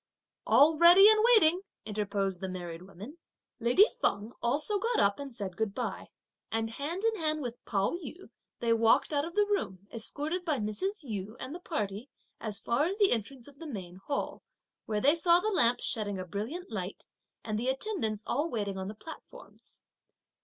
[0.47, 3.19] "All ready and waiting," interposed the married women.
[3.59, 6.07] Lady Feng also got up, said good bye,
[6.51, 10.57] and hand in hand with Pao yü, they walked out of the room, escorted by
[10.57, 11.03] Mrs.
[11.03, 12.09] Yu and the party,
[12.39, 14.41] as far as the entrance of the Main Hall,
[14.87, 17.05] where they saw the lamps shedding a brilliant light
[17.43, 19.83] and the attendants all waiting on the platforms.